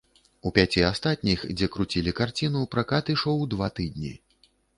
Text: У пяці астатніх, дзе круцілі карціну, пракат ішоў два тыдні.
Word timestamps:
У 0.49 0.51
пяці 0.55 0.81
астатніх, 0.91 1.43
дзе 1.59 1.67
круцілі 1.75 2.15
карціну, 2.21 2.65
пракат 2.73 3.13
ішоў 3.15 3.45
два 3.53 3.71
тыдні. 3.79 4.17